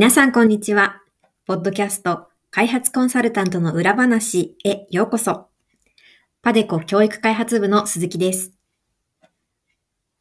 [0.00, 1.02] 皆さんこんにちは。
[1.44, 5.48] ポッドキャスト開発コンサルタントの裏話へようこそ。
[6.40, 8.50] パデコ教育開発部の鈴木です。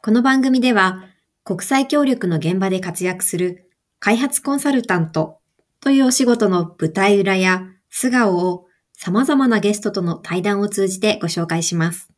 [0.01, 1.05] この番組では、
[1.45, 3.71] 国際協力の現場で活躍する
[4.01, 5.39] 開発コンサルタント
[5.79, 12.09] というお仕事の舞台裏や素顔を様々なゲストとの対談を通じてご紹介します。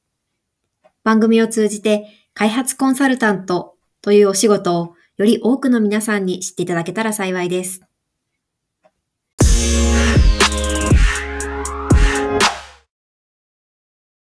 [1.04, 7.82] 番組を通じて開発コンサルタントというお仕事をより多くの皆さんに知っていただけたら幸いです。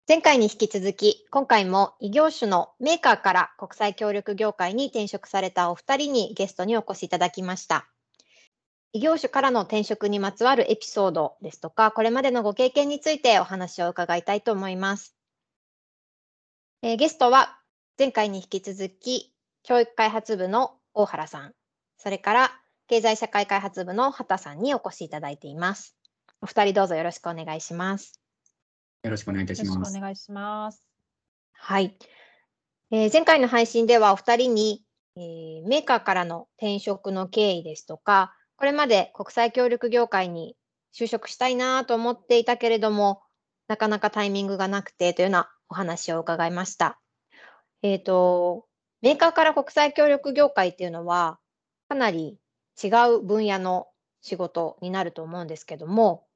[0.09, 7.89] 前回に引き続き、今回も異業種のメーカーから国際協力業界に転職されたお二人にゲストにお越しいただきました。
[8.93, 15.17] 異業種からの転職にまつわるエピソードですとか、これまでのご経験についてお話を伺いたいと思います。
[16.83, 17.59] えー、ゲストは
[17.99, 21.53] 前回に引き続き、教育開発部の大原さん、
[21.97, 22.53] それから
[22.89, 25.97] 経済社会開発部の畑さんにお越しいただいています。
[26.41, 28.21] お二人どうぞよろしくお願いします。
[29.03, 29.97] よろしくお願いいたします。
[29.97, 30.83] お願いします。
[31.53, 31.97] はい。
[32.91, 34.85] えー、前回の配信ではお二人に、
[35.17, 40.57] えー、メーカーからの転職の経緯ですとか、これまで国際協力業界に
[40.95, 43.23] 就職したいなと思っていたけれども、
[43.69, 47.01] なかなかタイミングがなくてというようなお話を伺いました。
[47.83, 48.67] えっ、ー、と、
[49.03, 51.39] メーカーから国際協力業界っていうのは、
[51.89, 52.39] かなり
[52.83, 53.89] 違う分野の
[54.23, 56.27] 仕事になると思うんですけども、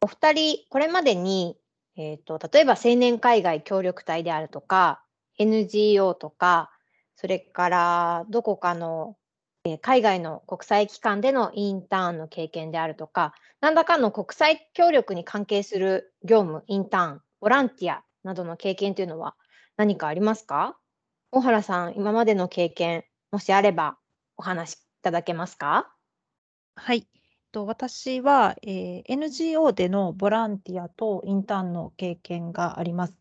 [0.00, 1.56] お二人、これまでに
[1.96, 5.02] えっ、ー、と、例えば青年海外協力隊であるとか、
[5.38, 6.70] NGO とか、
[7.16, 9.16] それからどこかの、
[9.64, 19.36] えー、海外の国際機関でのインターンの経験であるとか、何らかの国際協力に関係する業務、インターン、ボランティアなどの経験というのは
[19.76, 20.76] 何かありますか？
[21.36, 23.02] 大原さん、今までの経験、
[23.32, 23.98] もしあれば
[24.36, 25.92] お話しいただけますか？
[26.76, 27.08] はい。
[27.50, 33.14] と、私は、えー NGO でのボランティアとインターンの経験があります。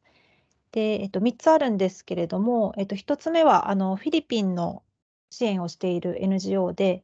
[0.72, 4.84] で、えっと、3つあるんですけれども、えっと、1つ目はあのフィリピンの
[5.31, 7.03] 支援をしている NGO で、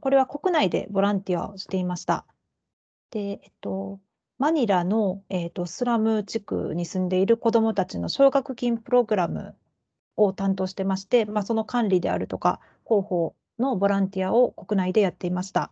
[0.00, 2.24] これは国内でボランティアをしていました。
[3.10, 4.00] で、えっと、
[4.38, 9.54] マニラの、えっと、スラム地区に住んでいる子どもたちの奨学金プログラム
[10.16, 15.70] を担当してまして、まあ、その管理であるとか広報のボランティアを国内でやっていました。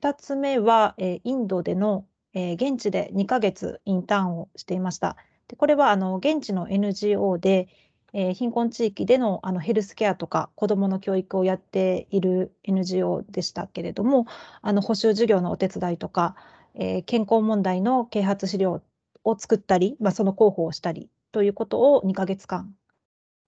[0.00, 5.16] 2つ目は、えー、インドでの、えー、現地で2ヶ月インターンをしていました。
[5.48, 7.68] でこれはあの現地の NGO で、
[8.12, 14.26] えー、貧困地域でのあのヘルスケアとか子どもの教育をやっている NGO でしたけれども
[14.62, 16.34] あの補修事業のお手伝いとか、
[16.74, 18.82] えー、健康問題の啓発資料
[19.24, 22.74] を作ったり、まあ、その広報をしたりということを2ヶ月間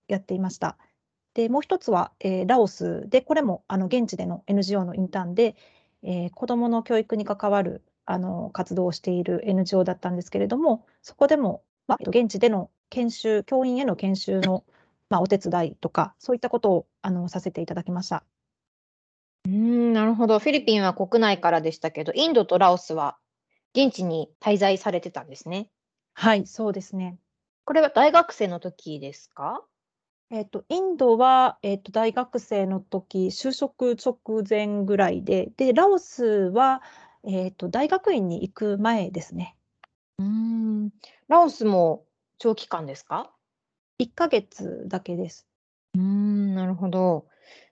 [0.08, 0.76] やっていました。
[1.34, 5.54] でもう一つは、えー、ラオスでこれもあの現地での NGO のインターンで、
[6.02, 14.64] えー、子どもの教育に関わるあの活動をしている NGO だったんですけれども、そこでも、まあ、現地での研修、教員への研修の、
[15.10, 18.24] まあ、お手伝いとか、そういったことをあのさせていただきました。
[19.44, 20.38] うんなるほど。
[20.38, 23.18] フィリピンは国内からでしたけど、インドとラオスは
[23.74, 25.70] 現地に滞在されてたんですね。
[26.14, 27.18] はい、そうですね。
[27.64, 29.62] これは大学生の時ですか？
[30.30, 36.82] えっと、インドは、えっと、大学生の時、就職直前ぐらいで、で、ラオスは、
[37.24, 39.56] えっと、大学院に行く前ですね。
[40.18, 40.90] うん。
[41.28, 42.04] ラオスも
[42.36, 43.34] 長期間ですか
[43.98, 45.46] ？1ヶ月だけです。
[45.94, 47.26] うん、なるほど。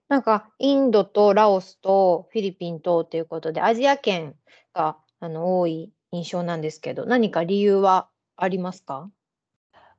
[0.09, 4.35] なんか、インドとラオスとフィリピンとということで、アジア圏
[4.73, 9.11] があの多い印象なんですけど、何か理由はありますか？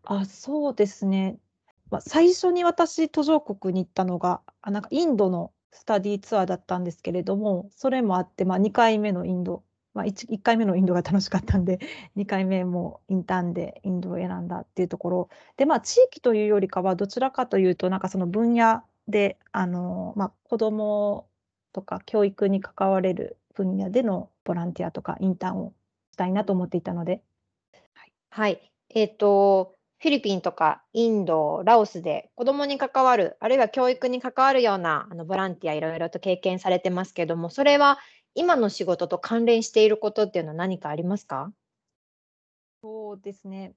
[0.03, 1.39] あ、そうですね。
[1.89, 9.63] まあ、最初に私途上国に行ったのがあなんかインドのスタディツアーだったんですけれどもそれもあって、まあ、2回目のインド、
[9.93, 11.79] まあ1、1, 回目のインドが楽しかったんで
[12.17, 15.29] 2回目もインターンでインドを選んだっていうところ。
[15.55, 21.27] で、まあ、地域というよりかはどちらかというとなんかその分野であの、まあ、子ども
[21.73, 25.73] とか教育に関われる分野でのボランティアとかインターンを
[26.11, 27.23] したいなと思っていたので。
[27.93, 37.97] はい、はい、えっ、とフィリピンとかインド、ラオスで子どもに関わる、あるいは教育に関わるようなあのボランティアいろいろと経験されてますけども、それは
[38.35, 41.51] 今の仕事と関連していることっていうのは何かありますか？
[42.83, 43.73] そうですね。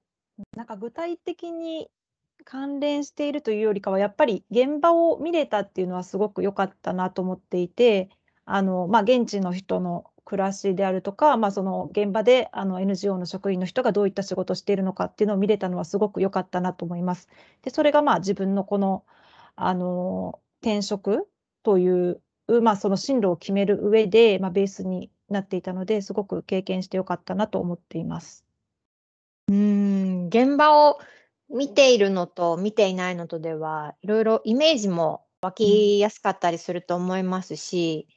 [0.55, 1.89] なんか具体的に
[2.45, 8.09] 関連しているというよりかは、やっぱり現場を見れたっていうのはすごく良かったなと思っていて、
[8.45, 17.27] あの、まあ、現地の人の暮らしであるとか、まあ、その現場であの NGO の職員の人がどういった仕事をしているのかっていうのを見れたのはすごく良かったなと思います。
[17.63, 19.03] で、それがまあ自分のこの、
[19.55, 21.27] あの、転職
[21.63, 22.21] という、
[22.61, 28.45] まあ、その進路を決める上で、まあ、ベースになっていたので、すごく経験して良かったなと思っています。
[29.47, 30.99] うん、現場を
[31.49, 38.07] 見ているのと見ていないのとでは、いろいろイメージも湧きやすかったりすると思いますし、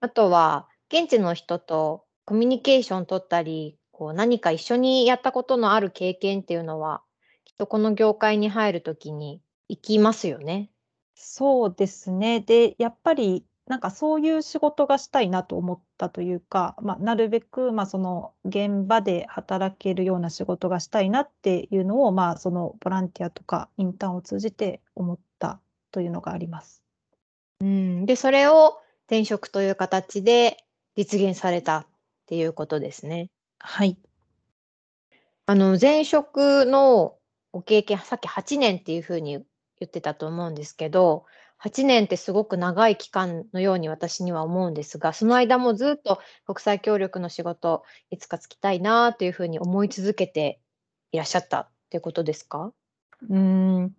[0.00, 7.02] あとは現地の人とコミュニケーション取ったり、こう何か一緒にやったことのある経験っていうのは、
[7.44, 10.70] きっとこの業界に入るときに生きますよね。
[11.14, 12.40] そうですね。
[12.40, 25.60] で、やっぱりなんかそういう仕事がしたいなと思ったというか、まあ、なるべく、まあ、その現場で働けるような仕事がしたいなっていうのを、まあ、そのボランティアとかインターンを通じて思った
[25.90, 26.82] というのがあります。
[27.60, 30.58] うん、で、それを転職という形で
[30.96, 31.86] 実現されたっ
[32.26, 33.30] ていうことですね。
[33.58, 33.98] はい。
[35.46, 37.18] あの、前職の
[37.52, 39.32] ご経験、さっき8年っていうふうに
[39.78, 41.24] 言ってたと思うんですけど、
[41.58, 50.60] 8年ってすごく長い期間のように私には思うんですが、その間もずっと国際協力の仕事、いつかつきたいなというふうに思い続けて
[51.12, 52.72] いらっしゃったっていうことですか？
[53.30, 53.94] うん、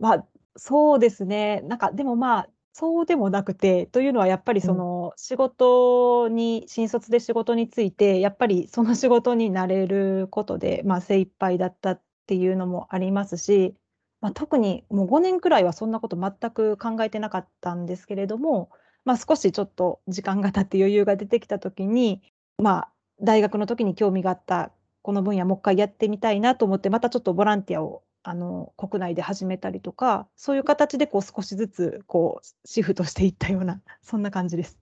[0.00, 0.26] まあ、
[0.56, 1.60] そうですね。
[1.62, 13.76] なんかでもまあ、そうでもなくて、というのはやっぱりその仕事に新卒で仕事について、やっぱりその仕事になれることで、まあ、精一杯だったっていうのもありますし
[14.24, 18.70] まあ、特にもう5年くらいはそんなこと全く考えてなかったんですけれども、
[19.04, 22.22] まあ、少しちょっと時間が経って余裕が出てきた時に、
[22.56, 24.72] まあ、大学の時に興味があった
[25.02, 34.78] この分野もう一回やってみたいなと思ってまたちょっとボランティアをあの国内で始めたりとかそういう形でこう少しずつこうシフトしていったような そんな感じです。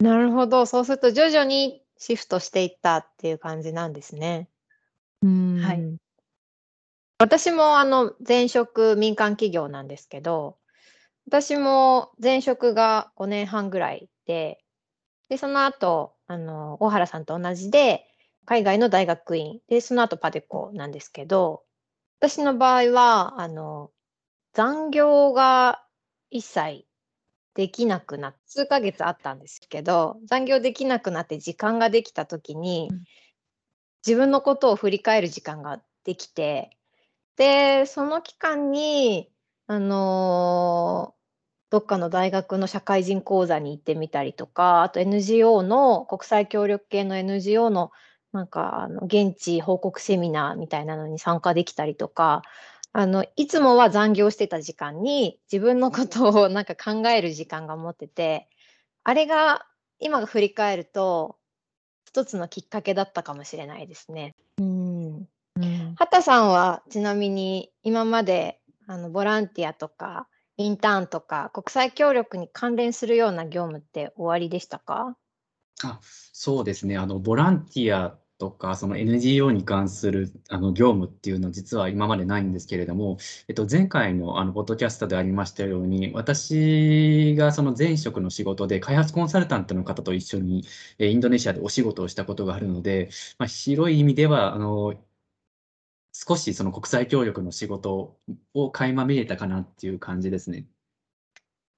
[0.00, 4.48] なるほどそうすると徐々にシフトしていったっていう感じなんですね。
[5.22, 5.96] うんはい、
[7.18, 10.56] 私もあの前職民間企業なんですけど、
[11.26, 14.58] 私も前職が5年半ぐらいで、
[15.28, 18.06] で、その後、あの、大原さんと同じで、
[18.44, 21.62] 海外の大学院、で、その後パデコなんですけど、
[22.22, 23.90] 私の場合は、あの、
[24.52, 25.84] 残業が
[26.30, 26.86] 一切
[27.54, 32.92] できなくなって、数ヶ月あったんですけど、残業できなくなって時間ができた時に、
[34.06, 36.78] 自分のことを振り返る時間ができて、
[37.34, 39.28] で、その期間に、
[39.66, 41.16] あの、
[41.70, 47.90] どっかの大学の社会人講座に行ってみたりとか、あと NGO の国際協力系の NGO の
[48.32, 52.42] なんかあの現地報告セミナーみたいなのに参加できたりとか、
[52.92, 58.48] あのいつもは残業してた時間に自分のことをなんか考える時間が持ってて、
[59.04, 59.66] あれが
[59.98, 61.36] 今振り返ると
[62.06, 64.34] 一つのきっかけだったかもしれないですね。
[64.58, 65.28] うん。
[65.96, 70.26] 畑さんはちなみに今まであのボランティアとか
[70.56, 75.16] インターンとか国際協力に関連するような業務って終わりでしたか？
[75.84, 76.96] あそうですね。
[76.96, 90.64] あのボランティアとか、その NGO に関するあの業務っていうのは実は今までないんですけれども、えっと、前回のあのポッドキャストでありましたように、私がその前職の仕事で開発コンサルタントの方と一緒に
[90.98, 94.94] インドネシアでお仕事をしたことがあるので、まあ、広い意味ではあの
[96.12, 98.18] 少しその国際協力の仕事
[98.54, 100.66] を垣間見えたかなっていう感じですね。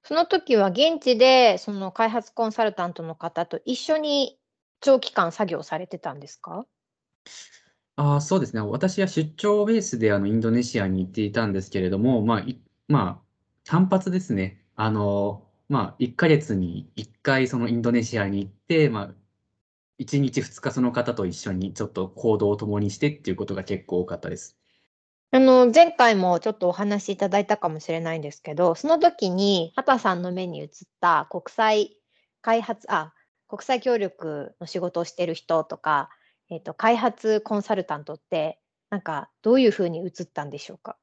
[0.03, 4.39] その時は現地でその開発コンサルタントの方と一緒に
[4.85, 6.67] 長期間作業されてたんですか？
[7.97, 8.61] あそうですね。
[8.61, 13.25] 私は出張ベースであのインドネシアに行っていたんですけれども、まあ、いまあ、
[13.65, 14.63] 単発ですね。
[14.77, 19.15] あの、まあ、1ヶ月に1回そのインドネシアに行って、まあ、
[20.01, 24.59] 1日2日その方と一緒にちょっと行動を共にしてっていうことが結構多かったです。
[25.33, 30.69] あの、前回もちょっとお話しいただいたかもしれないんですけど、その時に畑さんの目に映っ
[31.01, 31.97] た国際
[32.43, 33.14] 開発、あ、
[33.49, 36.11] 国際協力の仕事をしている人とか、
[36.51, 38.61] えっ、と、開発コンサルタントって、
[38.91, 40.99] なんかどういうふうに映ったんでしょうか？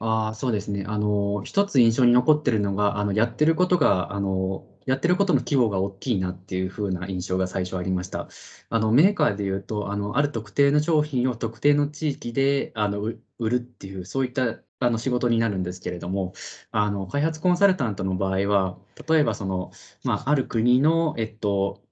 [0.00, 0.84] ああ、そうですね。
[0.86, 8.28] あの、一つ印象に残ってるのが、あの、やってることが、あの、やってることの規模が大きいなっていう風な印象が最初ありました。
[8.70, 16.32] あの、メーカーで言うと、あの、ある特定の商品を特定の地域で、あの、売るっていう、そういったあの仕事になるんですけれども、
[16.70, 19.72] あの、開発コンサルタントの場合は、例えばその、
[20.04, 21.82] まあ、ある国の、えっと、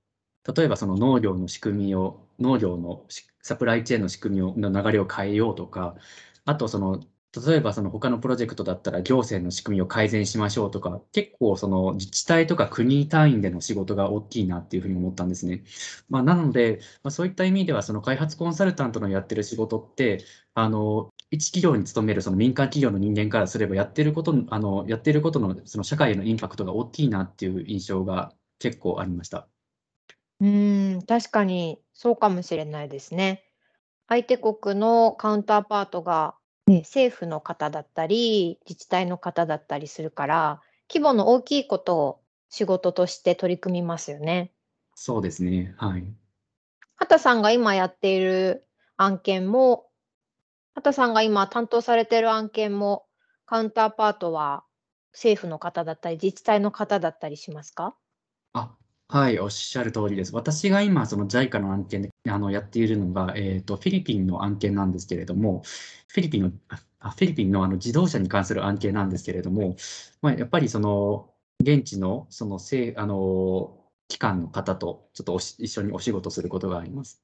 [0.56, 3.06] 例えばその農業の仕組みを、農業の
[3.42, 5.96] サプライチェーンの仕組みをの流れを変えようとか、
[6.44, 7.02] あとその
[7.46, 15.62] 例えばその他のプロジェクトだったら行政の仕組みを改善しましょうとか、結構その自治体とか国単位での仕事が大きいなっていうふうに思ったんですね。
[16.08, 20.24] まあ、なので、まあ、そういった意味ではその開発コンサルタントのやってる仕事って、
[20.54, 29.48] あの、一企業に勤めるその民間企業の人間からすればやってることの、あの、やってることのその社会へのインパクトが大きいなっていう印象が結構ありました。
[30.40, 33.44] うん、確かにそうかもしれないですね。
[34.08, 36.34] 相手国のカウンターパートが
[36.66, 44.52] ね、政府の方だったり、自治体の方だったりするから、規模の大きいことを仕事として取り組みますよね。
[44.94, 45.74] そうですね。
[45.78, 46.04] はい。
[46.96, 48.66] 畑さんが今やっている
[48.96, 49.85] 案件も、
[50.76, 53.06] 畑さんが今担当されている案件も、
[53.46, 54.62] カウンターパートは
[55.14, 57.96] 政府の方だったり、自治体の方だったりしますか？
[58.52, 58.76] あ、
[59.08, 60.34] はい、おっしゃる通りです。
[60.34, 65.62] 私が今、その JICA の案件であのやっているのが、えーと、フィリピンの案件なんですけれども、
[66.08, 66.52] フィリピンの
[67.00, 69.76] あフィリピンのあの自動車に関する案件なんですけれども、
[70.20, 73.78] まあ、やっぱりその現地のそのせあの
[74.08, 77.22] 機関の方とちょっとおし一緒にお仕事することがあります。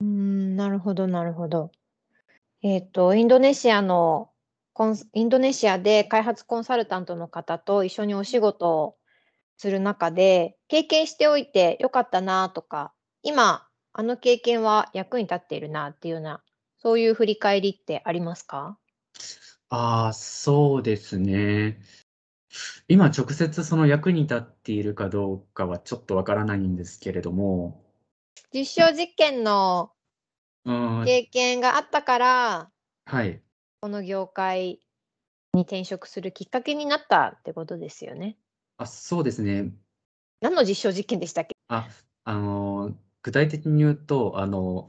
[0.00, 1.72] うん、なるほど、なるほど。
[2.62, 4.30] えっ、と、インドネシアの
[4.74, 8.96] コンインドネシアで開発コンサルタントの方と一緒にお仕事を
[9.56, 16.42] する中で、経験しておいてよかったなとか、今、あの経験は役に立っているなっていうような、
[16.78, 18.78] そういう振り返りってありますか？
[19.70, 21.80] ああ、そうですね。
[22.88, 27.84] 今直接その役に立っているかどうかはちょっとわからないんですけれども。
[28.52, 29.92] 実証実験の
[31.04, 32.72] 経験があったから、
[33.04, 33.42] はい。
[33.82, 34.80] この業界
[35.54, 38.38] に転職するきっかけになったってことですよね。
[38.78, 39.72] あ、そうですね。
[40.40, 41.54] 何の実証実験でしたっけ？
[41.68, 41.88] あ、
[42.24, 44.88] あの、具体的に言うと、あの、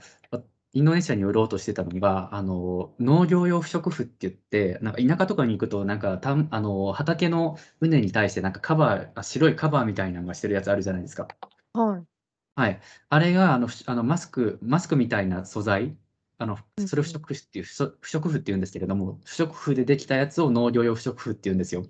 [0.73, 11.27] インドネシアに売ろうとしてたのが、あの、農業用不織布って言って、なんか田舎とかに行くと、なんか、たんあの、畑の畝に対してなんかカバーあ、白いカバーみたいなのがしてるやつあるじゃないですか。
[11.73, 12.10] はい。
[12.55, 12.81] はい。
[13.09, 15.97] あれが、あの、あのマスクマスクみたいな素材
[16.37, 21.83] あの、それを不織布っていう、不織布って言うんですけれども、不織布でできたやつを農業用不織布って言うんですよ。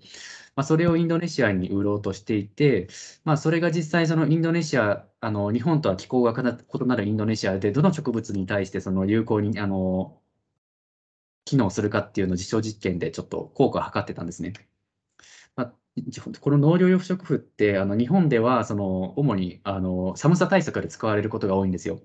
[0.55, 2.87] まあ、それをインドネシアに売ろうとしていて、
[3.23, 10.21] まあ、それが実際そのインドネシア、あの、日本とは気候が異なるインドネシアで、どの植物に対してその有効に、あの、
[11.45, 14.53] 機能するかっていうのを実証実験でちょっと効果を測ってたんですね。
[16.41, 22.01] この農業用不織布って、あの、日本では、その、主に、あの、寒さ対策で使われることが多いんですよ。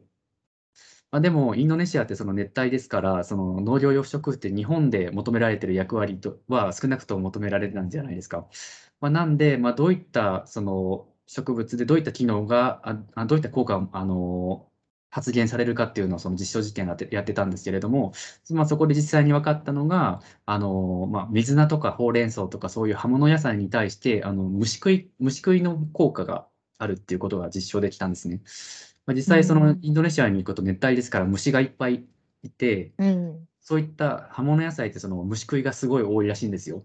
[1.11, 8.49] まあ、でも、インドネシアってその熱帯ですから、その農業養殖って日本で求められてる役割とは少なくとも求められてたんじゃないですか。
[9.00, 12.83] まあ、なんで、まあ、どういったその植物でどういった機能が、
[13.14, 14.69] あどういった効果をあの
[15.11, 18.13] 発現されるかっていうのをその実証実験でやってたんですけれども、
[18.51, 26.47] まあ、そこで実際に分かったのが、あのまあ、水菜とかほうれん草とかそういう葉物野菜に対してあの虫食い虫食いの効果が
[26.79, 28.43] あるっていうことが実証できたんですね。
[29.07, 32.05] まあ、実際そのインドネシアに行くと熱帯ですから虫がいっぱい
[32.43, 36.85] いて、うん、そういった葉物野菜ってその虫食いがすごい多いらしいんですよ。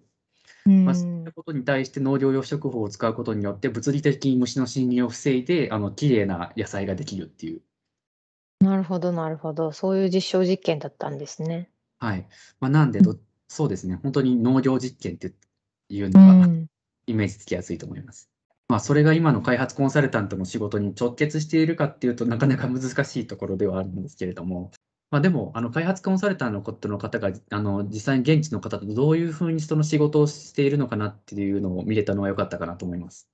[0.66, 7.62] まあ、そういったことに対して農業用食法を使うことによって物理的に虫の侵入を防いであの綺麗な野菜ができるっていう。
[8.62, 9.72] なるほどなるほど。
[9.72, 11.70] そういう実証実験だったんですね。
[12.00, 12.28] はい。
[12.60, 15.34] まあ、なんでど、そうですね、本当に農業実験って
[15.90, 16.48] いうのが、
[17.08, 18.30] イメージつきやすいと思います。
[18.68, 24.72] まあ、それが今の開発コンサルタントの仕事に直結しているかっていうとなかなか難しいところではあるんですけれども、
[25.10, 33.28] まあ、でも、あの開発コンサルタントの方があの実際に現地の方とどういうふうにその仕事をしているのかなっていうのを見れたのは良かったかなと思います。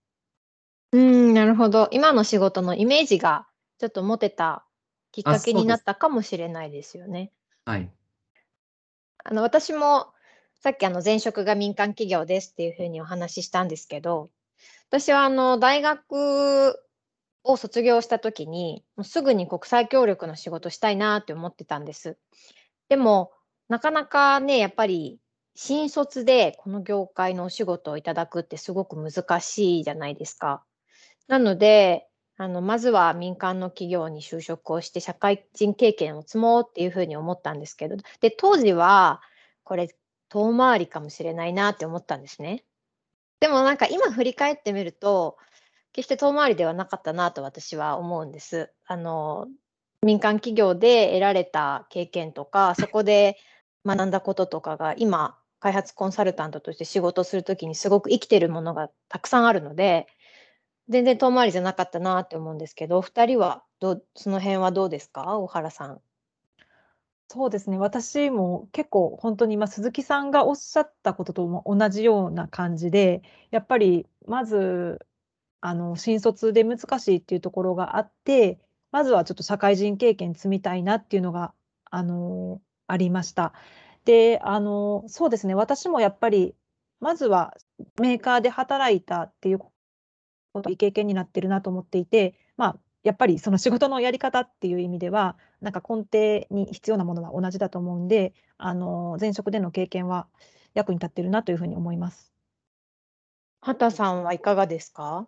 [0.94, 1.88] うん、なるほど。
[1.92, 3.46] 今の仕事のイメージが
[3.78, 4.66] ちょっと持てた
[5.18, 7.32] きっかけになったかもしれないですよね。
[7.66, 7.90] はい。
[9.24, 10.14] あの私も
[10.60, 14.30] さっきあの前職が民間企業ですっていうふうにお話ししたんですけど、
[14.90, 16.80] 私はあの大学
[17.44, 22.16] を卒業した時に、もうすぐに国際協力の仕事したいなって思ってたんです。
[22.88, 23.32] でも、
[23.70, 25.20] なかなかね、やっぱり
[25.56, 30.64] 新卒でこの業界のお仕事をいただくってすごく難しいじゃないですか。
[31.28, 32.07] なので、
[32.40, 39.22] あのまずは民間の企業に就職をして社会人経験を積もうっていうふうに思ったんですけど、で、当時は
[39.64, 39.90] これ
[40.30, 42.64] 遠回りかもしれないなって思ったんですね。
[43.40, 45.38] でもなんか今振り返ってみると、
[45.94, 48.72] 決して遠回りではなかったなと私は思うんです。
[48.86, 49.48] あの、
[50.04, 53.38] 民間企業で得られた経験とか、そこで
[53.84, 60.06] 学んだこととかが今、開発コンサルタントとして仕事するときにすごく生きてるものがたくさんあるので、
[60.90, 65.38] 全然遠回りじゃなかったなって思うんですけど、お二人はどうその辺はどうですか？
[65.38, 66.02] 大原さん。
[67.30, 75.06] そうですね、私も結構本当に今鈴木さんがおっしゃったことと同じような感じで、やっぱりまず、
[75.60, 78.60] あの、新卒で難しいっていうところがあって、
[78.92, 81.54] まずはちょっと社会人経験積みたいなっていうのが、
[81.92, 83.52] あの、ありました。
[84.06, 86.56] で、あの、そうですね、私もやっぱり、
[87.02, 87.54] まずは
[88.00, 89.60] メーカーで働いたっていう
[90.58, 100.28] こといい経験になってるなと思っていて、まあ、やっぱりその仕事のやり方っていう意味では、なんか根底に必要なものは同じだと思うんで、あの、前職での経験は
[100.74, 102.34] 役に立ってるなというふうに思います。
[103.62, 105.28] 畑さんはいかがですか？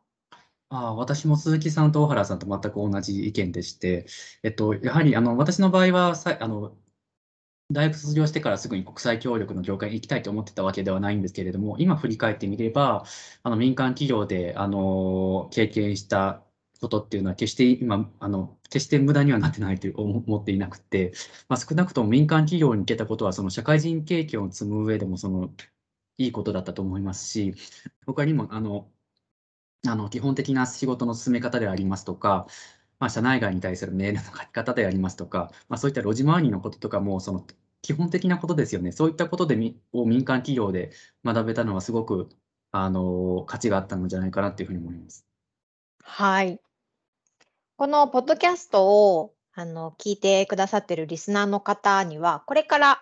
[0.69, 4.05] ああ、私も鈴木さんと大原さんと全く同じ意見でして、
[4.43, 6.73] えっと、やはりあの私の場合はさあの
[7.71, 13.05] 大学卒業してからすぐに国際協力の業界に行きたいと思ってたわけではないんですけれども、今振り返ってみれば、
[13.43, 16.43] あの民間企業であの経験した
[16.81, 21.13] ことっていうのは決して今、あの決して無駄にはなってないと思っていなくて、
[21.47, 25.53] まあ、少なくとも民間企業に行けたことは、その社会人経験を積む上でもその
[26.17, 27.53] いいことだったと思いますし、
[28.07, 28.91] 他にもあの
[29.87, 32.47] あの基本的な仕事の進め方でありますとか、
[32.99, 37.45] まあ、社内外に対するメールの書き方でありますとか、まあ、そういった路地回りのこととかも、その
[37.81, 38.91] 基本的なことですよね。
[38.91, 39.55] そういったことで
[39.93, 40.91] を民間企業で
[41.23, 42.29] 学べたのはすごく
[42.71, 45.25] あの価値があったのじゃないかなというふうに思います。
[46.03, 46.59] はい。
[47.77, 53.01] このポッドキャストをあの聞いてくださっているリスナーの方には、これから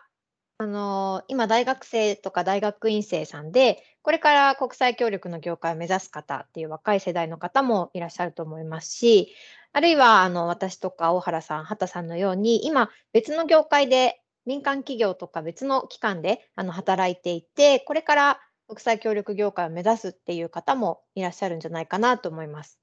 [0.59, 9.33] あの今大学生とか大学院生さんで、これから国際協力の業界を目指す方っていう若い世代の方もいらっしゃると思いますし、
[9.73, 22.79] あるいはあの私とか大原さん、畑さんのように、今別の業界で民間企業とか別の機関であの働いていて、これから国際協力業界を目指すっていう方もいらっしゃるんじゃないかなと思います。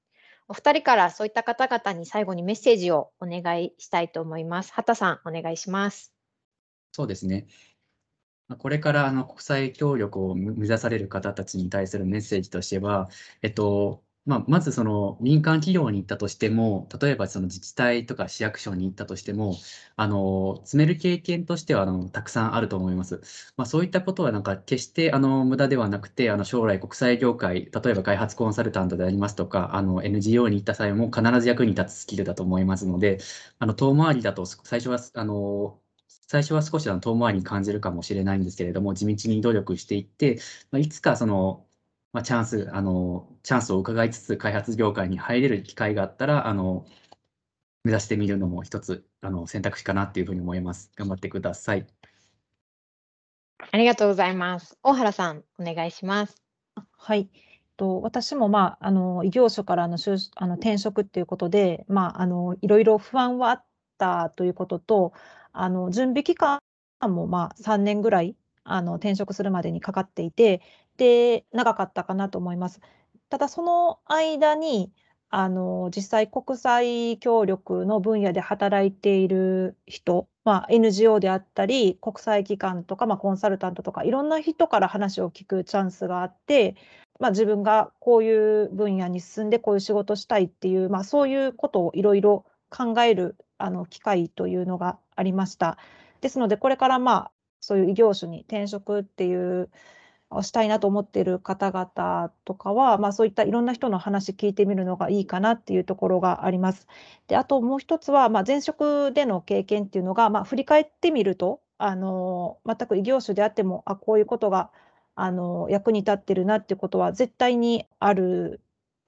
[0.47, 4.71] お二人からそういった方々に最後にメッセージをお願いしたいと思います。
[4.73, 6.13] 畑さん、お願いします。
[6.91, 7.47] そうですね。
[8.59, 13.09] これからあの国際協力を目指される方たちに対するメッセージとしては、
[13.41, 19.61] えっと、まあ、まずその民間企業に行ったとしても、例えばその自治体とか市役所に行ったとしても、
[19.97, 23.21] あの、詰める経験としてはあのたくさんあると思います。
[23.55, 33.19] まあ、そういったことはなんか決してあの無駄ではなくて、あの将来国際業界、例えば開発コンサルタントでありますとか、あの NGO に行った際も必ず役に立つスキルだと思いますので、
[33.59, 40.39] あの遠回りだと最初はあの最初は少し遠回りに感じるかもしれないんですけれども、地道に努力していって、
[40.71, 41.67] まあ、いつかその
[42.15, 46.85] まあ、チャンス、あの、チャンスを伺いつつ開発業界に入れる機会があったら、あの、
[47.83, 50.93] 目指してみるのも一つ、あの、選択肢かなっていうふうに思います。
[50.95, 51.85] 頑張ってください。
[53.69, 54.79] ありがとうございます。
[54.81, 56.41] 大原さん、お願いします。
[56.97, 57.29] はい。
[57.75, 63.65] と私も、まあ、あの異業種からの就あの転職っていうことで、まあ、あのいろいろ不安はあっ
[63.97, 65.11] たということと、
[65.51, 66.61] あの準備期間
[67.01, 70.61] も、まあ、3年ぐらいあの転職するまでにかかっていて、
[70.97, 72.81] で、長かったかなと思います。
[73.29, 74.91] ただその間に、
[75.29, 86.75] あの、実際国際協力の分野で働いている人、まあ、NGO であったり、国際機関とか、まあ、コンサルタントとか、いろんな人から話を聞くチャンスがあって、
[87.19, 95.77] まあ、自分がこういう分野に進んでこういう仕事したいっていう、まあ、そういうことをいろいろ考えるあの機会というのがありました。
[96.21, 99.69] ですので、これからまあそういう異業種に転職っていう
[100.35, 106.87] をしたいなと思っている方々とかは、まあ、そういったいろんな人の話聞いてみるのがいいかなっていうところがあります。
[107.27, 114.71] であともう一つは、まあ、前職での経験っていうのが、まあ、振り返ってみるとあの全く異業種であってもあこういうことが
[115.15, 118.61] あの役に立ってるなっていうことは絶対にある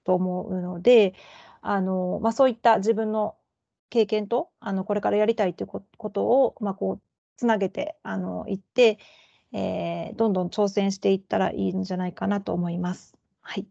[0.04, 1.14] と思うので
[1.60, 3.36] あの、まあ、そういった自分の
[3.90, 7.00] 経験とあのこれからやりたいということを、まあ、こう
[7.36, 8.98] つなげてあのいって
[9.52, 13.14] えー、どんどん挑戦していったらいいんじゃないかなと思います。
[13.40, 13.66] はい。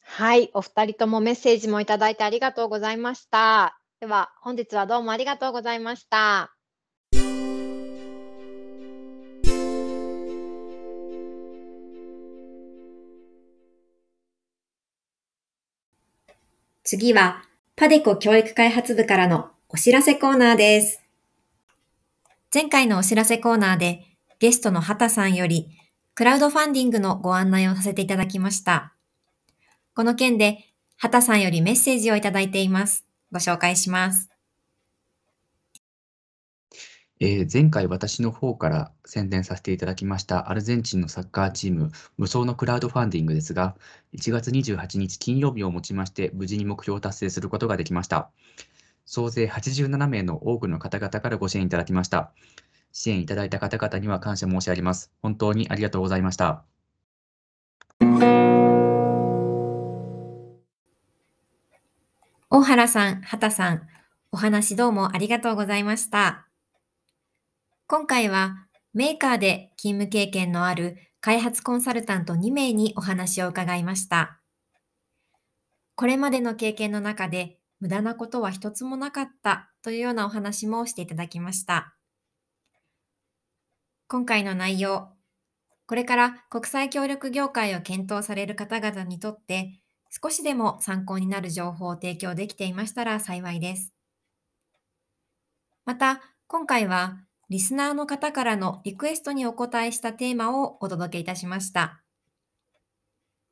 [0.00, 3.78] はい、お二人ともメッセージもいただいてありがとうございました。
[4.00, 6.52] では、本日はどうもありがとうございました。
[16.82, 17.42] 次は、
[17.74, 21.05] パデコ教育開発部からのお知らせコーナーです。
[22.56, 24.06] 前回のお知らせコーナーで
[24.38, 25.68] ゲストの畑さんより
[26.14, 28.94] クラウドファンディングのご案内をさせていただきました。
[29.94, 30.64] この件で
[30.96, 33.04] 畑さんよりメッセージをいただいています。
[33.30, 34.30] ご紹介します。
[37.20, 43.76] えー前回私の方から宣伝させていただきましたアルゼンチンのサッカーチーム無双のクラウドファンディングですが、
[44.14, 48.30] 1月28日金曜日をもちまして無事に目標を達成することができました。
[49.06, 52.32] 総勢87名の多くの方々からご支援いただきました。
[52.92, 55.12] 支援いただいた方々には感謝申し上げます。
[55.22, 56.64] 本当にありがとうございました。
[62.50, 63.86] 大原さん、畑さん、
[64.32, 66.48] お話どうもありがとうございました。
[67.86, 74.40] 今回はメーカーで勤務経験のある開発コンサルタント2名にお話を伺いました。
[75.94, 81.94] これまでの経験の中で無駄なことは一つもなかったというようなお話もしていただきました。
[84.08, 85.08] 今回の内容、
[85.86, 93.92] これから国際協力業界を検討される方々にとって少しでも参考になる情報を提供できていましたら幸いです。
[95.84, 102.02] また、今回はリスナーの方からのリクエストにお答えしたテーマをお届けいたしました。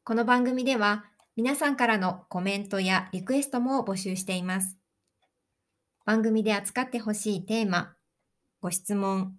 [0.02, 1.04] この番組では
[1.36, 4.78] 皆さんからのコメントやリクエストも募集しています。
[6.04, 7.96] 番組で扱ってほしいテーマ、
[8.60, 9.34] ご質問、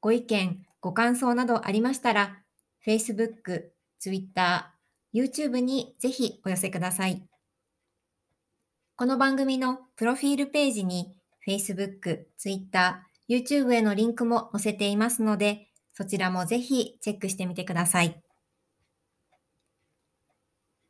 [0.00, 2.38] ご意見、ご感想などありましたら、
[2.86, 3.64] Facebook、
[3.98, 4.72] Twitter、
[5.12, 7.22] YouTube にぜひお寄せください。
[8.96, 11.14] この番組のプロフィールページに
[11.46, 18.23] Facebook、Twitter、YouTube へのリンクも載せていますので、そちらもぜひチェックしてみてください。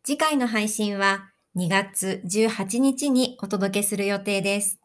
[0.07, 4.79] 次回の配信は2月18日にお届けする予定です。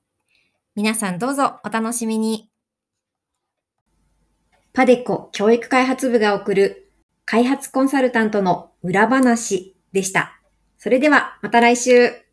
[0.78, 2.50] 皆さんどうぞお楽しみに。
[4.72, 6.90] パデコ教育開発部が送る
[7.26, 10.40] 開発コンサルタントの裏話でした。
[10.78, 12.29] それではまた来週。